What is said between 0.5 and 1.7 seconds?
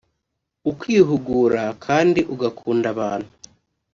ukihugura